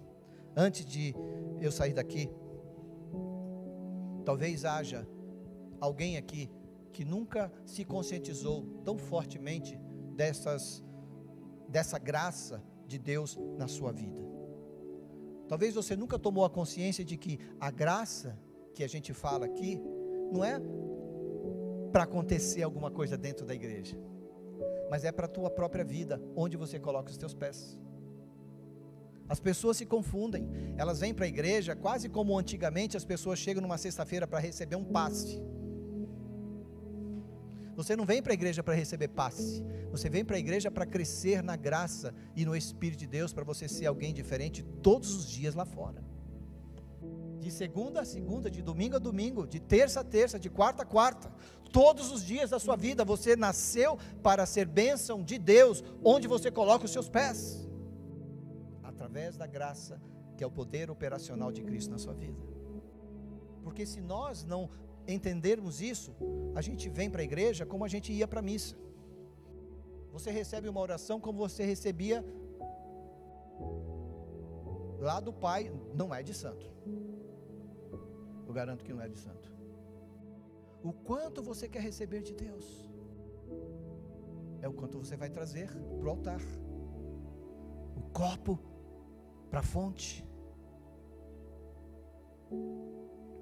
[0.56, 1.14] Antes de
[1.60, 2.32] eu sair daqui,
[4.24, 5.06] talvez haja
[5.78, 6.50] alguém aqui
[6.94, 9.78] que nunca se conscientizou tão fortemente
[10.16, 10.82] dessas,
[11.68, 14.22] dessa graça de Deus na sua vida.
[15.50, 18.40] Talvez você nunca tomou a consciência de que a graça
[18.74, 19.82] que a gente fala aqui
[20.32, 20.62] não é
[21.90, 23.98] para acontecer alguma coisa dentro da igreja,
[24.90, 27.78] mas é para a tua própria vida, onde você coloca os teus pés.
[29.28, 33.62] As pessoas se confundem, elas vêm para a igreja quase como antigamente as pessoas chegam
[33.62, 35.40] numa sexta-feira para receber um passe.
[37.76, 39.64] Você não vem para a igreja para receber passe.
[39.92, 43.46] Você vem para a igreja para crescer na graça e no Espírito de Deus, para
[43.46, 46.04] você ser alguém diferente todos os dias lá fora.
[47.40, 50.86] De segunda a segunda, de domingo a domingo, de terça a terça, de quarta a
[50.86, 51.32] quarta.
[51.72, 56.50] Todos os dias da sua vida você nasceu para ser bênção de Deus, onde você
[56.50, 57.68] coloca os seus pés.
[58.84, 60.02] Através da graça,
[60.36, 62.42] que é o poder operacional de Cristo na sua vida.
[63.64, 64.70] Porque se nós não
[65.08, 66.16] entendermos isso,
[66.56, 68.76] a gente vem para a igreja como a gente ia para a missa.
[70.12, 72.26] Você recebe uma oração como você recebia
[75.00, 76.70] lá do Pai, não é de santo.
[78.48, 79.59] Eu garanto que não é de santo.
[80.84, 82.90] O quanto você quer receber de Deus
[84.62, 86.42] é o quanto você vai trazer para o altar.
[87.96, 88.60] O copo
[89.50, 90.26] para a fonte.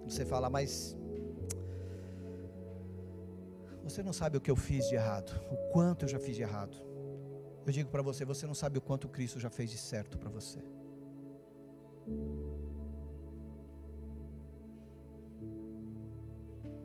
[0.05, 0.95] Você fala, mas
[3.83, 6.41] você não sabe o que eu fiz de errado, o quanto eu já fiz de
[6.41, 6.77] errado.
[7.65, 10.29] Eu digo para você, você não sabe o quanto Cristo já fez de certo para
[10.29, 10.59] você.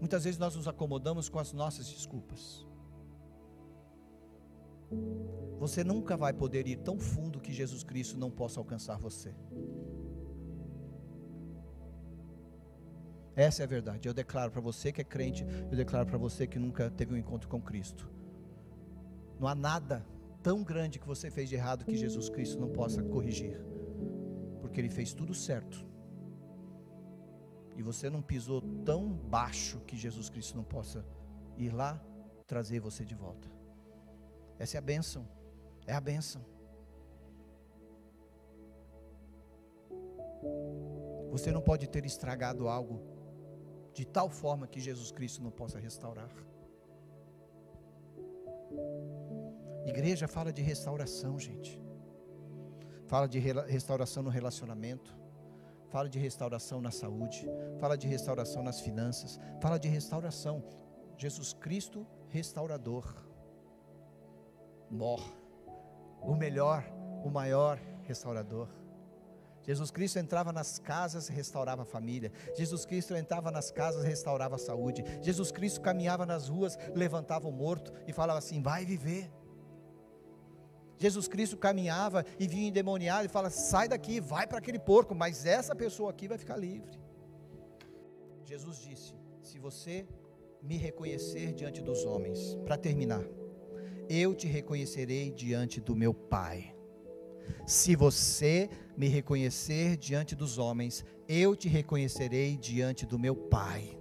[0.03, 2.67] Muitas vezes nós nos acomodamos com as nossas desculpas.
[5.61, 9.33] Você nunca vai poder ir tão fundo que Jesus Cristo não possa alcançar você.
[13.37, 14.09] Essa é a verdade.
[14.09, 17.17] Eu declaro para você que é crente, eu declaro para você que nunca teve um
[17.17, 18.11] encontro com Cristo.
[19.39, 20.05] Não há nada
[20.43, 23.57] tão grande que você fez de errado que Jesus Cristo não possa corrigir,
[24.61, 25.92] porque Ele fez tudo certo.
[27.83, 31.05] E você não pisou tão baixo que Jesus Cristo não possa
[31.57, 32.01] ir lá
[32.47, 33.49] trazer você de volta.
[34.57, 35.27] Essa é a bênção.
[35.85, 36.45] É a bênção.
[41.33, 43.03] Você não pode ter estragado algo
[43.93, 46.31] de tal forma que Jesus Cristo não possa restaurar.
[49.85, 51.83] Igreja fala de restauração, gente.
[53.09, 55.13] Fala de restauração no relacionamento.
[55.93, 57.47] Fala de restauração na saúde.
[57.79, 59.39] Fala de restauração nas finanças.
[59.61, 60.65] Fala de restauração.
[61.19, 63.15] Jesus Cristo, restaurador.
[64.91, 65.21] Mor.
[66.23, 66.83] O melhor,
[67.23, 68.69] o maior restaurador.
[69.65, 72.33] Jesus Cristo entrava nas casas e restaurava a família.
[72.57, 75.05] Jesus Cristo entrava nas casas e restaurava a saúde.
[75.21, 79.31] Jesus Cristo caminhava nas ruas, levantava o morto e falava assim: vai viver.
[81.05, 85.45] Jesus Cristo caminhava e vinha endemoniado e fala: sai daqui, vai para aquele porco, mas
[85.45, 86.97] essa pessoa aqui vai ficar livre.
[88.45, 90.07] Jesus disse: se você
[90.63, 93.25] me reconhecer diante dos homens, para terminar,
[94.09, 96.73] eu te reconhecerei diante do meu Pai.
[97.67, 103.99] Se você me reconhecer diante dos homens, eu te reconhecerei diante do meu Pai.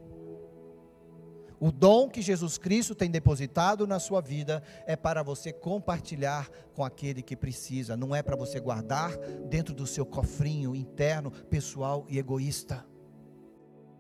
[1.62, 6.84] O dom que Jesus Cristo tem depositado na sua vida é para você compartilhar com
[6.84, 9.16] aquele que precisa, não é para você guardar
[9.48, 12.84] dentro do seu cofrinho interno, pessoal e egoísta.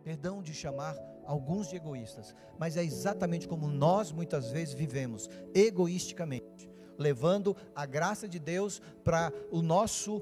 [0.04, 6.68] Perdão de chamar alguns de egoístas, mas é exatamente como nós muitas vezes vivemos, egoisticamente,
[6.98, 10.20] levando a graça de Deus para o nosso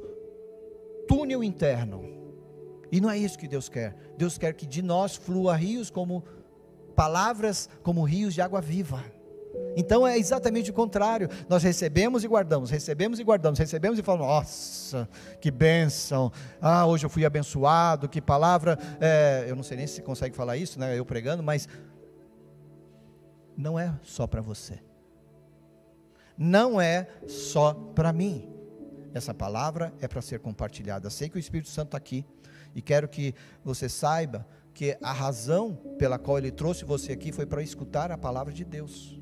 [1.07, 2.03] túnel interno.
[2.91, 3.95] E não é isso que Deus quer.
[4.17, 6.23] Deus quer que de nós flua rios como
[6.99, 9.01] palavras como rios de água viva.
[9.73, 11.29] Então é exatamente o contrário.
[11.47, 15.07] Nós recebemos e guardamos, recebemos e guardamos, recebemos e falamos: nossa,
[15.39, 16.29] que bênção!
[16.59, 18.77] Ah, hoje eu fui abençoado, que palavra.
[18.99, 20.99] É, eu não sei nem se consegue falar isso, né?
[20.99, 21.69] Eu pregando, mas
[23.55, 24.77] não é só para você,
[26.37, 28.45] não é só para mim.
[29.13, 31.09] Essa palavra é para ser compartilhada.
[31.09, 32.25] Sei que o Espírito Santo está aqui
[32.75, 33.33] e quero que
[33.63, 34.45] você saiba
[34.79, 38.63] que a razão pela qual ele trouxe você aqui foi para escutar a palavra de
[38.63, 39.19] Deus.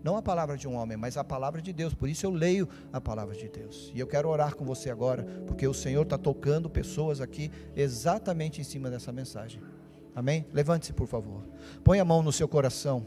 [0.00, 1.92] Não a palavra de um homem, mas a palavra de Deus.
[1.92, 3.90] Por isso eu leio a palavra de Deus.
[3.96, 8.60] E eu quero orar com você agora, porque o Senhor está tocando pessoas aqui exatamente
[8.60, 9.60] em cima dessa mensagem.
[10.14, 10.46] Amém?
[10.52, 11.42] Levante-se, por favor.
[11.82, 13.04] Põe a mão no seu coração.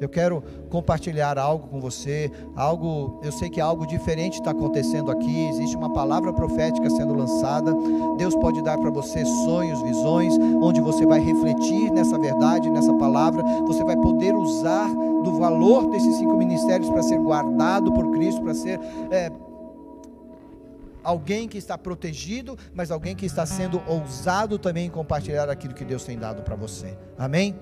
[0.00, 5.48] Eu quero compartilhar algo com você, algo, eu sei que algo diferente está acontecendo aqui,
[5.48, 7.72] existe uma palavra profética sendo lançada.
[8.16, 13.42] Deus pode dar para você sonhos, visões, onde você vai refletir nessa verdade, nessa palavra,
[13.66, 14.88] você vai poder usar
[15.24, 18.78] do valor desses cinco ministérios para ser guardado por Cristo, para ser
[19.10, 19.32] é,
[21.02, 25.84] alguém que está protegido, mas alguém que está sendo ousado também em compartilhar aquilo que
[25.84, 26.96] Deus tem dado para você.
[27.16, 27.56] Amém?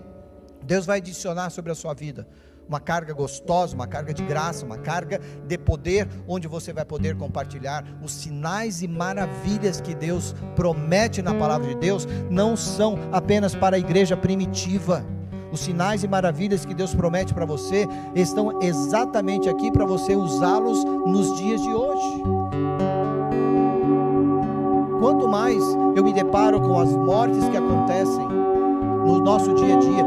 [0.67, 2.27] Deus vai adicionar sobre a sua vida
[2.69, 7.17] uma carga gostosa, uma carga de graça, uma carga de poder, onde você vai poder
[7.17, 13.55] compartilhar os sinais e maravilhas que Deus promete na palavra de Deus, não são apenas
[13.55, 15.05] para a igreja primitiva.
[15.53, 20.85] Os sinais e maravilhas que Deus promete para você estão exatamente aqui para você usá-los
[20.85, 22.23] nos dias de hoje.
[24.99, 25.63] Quanto mais
[25.95, 28.27] eu me deparo com as mortes que acontecem
[29.07, 30.05] no nosso dia a dia,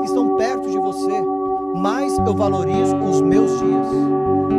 [0.00, 1.22] que estão perto de você,
[1.74, 3.86] mais eu valorizo os meus dias,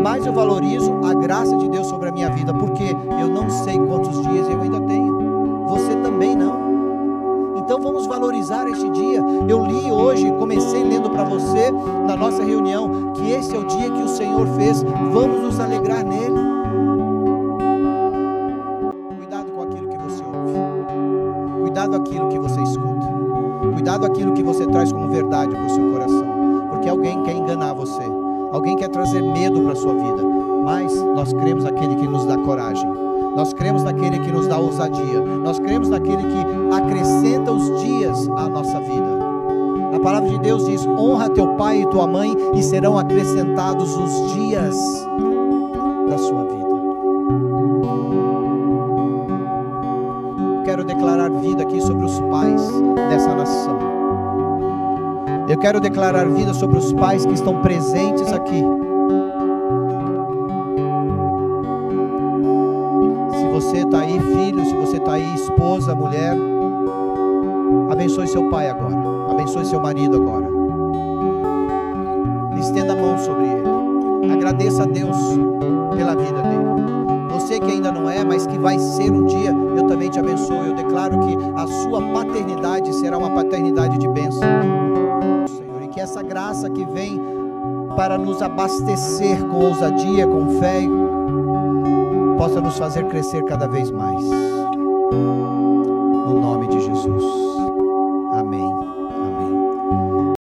[0.03, 3.77] mais eu valorizo a graça de Deus sobre a minha vida, porque eu não sei
[3.77, 6.71] quantos dias eu ainda tenho, você também não.
[7.57, 9.23] Então vamos valorizar este dia.
[9.47, 11.71] Eu li hoje, comecei lendo para você
[12.05, 16.03] na nossa reunião, que esse é o dia que o Senhor fez, vamos nos alegrar
[16.03, 16.35] nele.
[19.17, 22.90] Cuidado com aquilo que você ouve, cuidado com aquilo que você escuta.
[23.81, 26.23] Cuidado aquilo que você traz como verdade para o seu coração,
[26.69, 28.03] porque alguém quer enganar você,
[28.51, 30.23] alguém quer trazer medo para a sua vida,
[30.63, 32.87] mas nós cremos naquele que nos dá coragem.
[33.35, 35.19] Nós cremos naquele que nos dá ousadia.
[35.43, 39.19] Nós cremos naquele que acrescenta os dias à nossa vida.
[39.95, 44.33] A palavra de Deus diz: honra teu pai e tua mãe, e serão acrescentados os
[44.33, 44.77] dias
[46.07, 46.61] da sua vida.
[50.63, 52.80] quero declarar vida aqui sobre os pais
[53.51, 53.79] nação.
[55.47, 58.63] Eu quero declarar vida sobre os pais que estão presentes aqui.
[63.37, 66.37] Se você está aí, filho, se você está aí, esposa, mulher,
[67.91, 68.95] abençoe seu pai agora.
[69.29, 70.47] Abençoe seu marido agora.
[72.57, 74.31] Estenda a mão sobre ele.
[74.33, 75.17] Agradeça a Deus
[75.95, 76.61] pela vida dele
[77.41, 79.53] você que ainda não é, mas que vai ser um dia,
[79.91, 80.63] também te abençoo.
[80.63, 84.47] Eu declaro que a sua paternidade será uma paternidade de bênção,
[85.47, 87.19] Senhor, e que essa graça que vem
[87.97, 90.83] para nos abastecer com ousadia, com fé,
[92.37, 94.23] possa nos fazer crescer cada vez mais.
[96.25, 96.70] No nome de.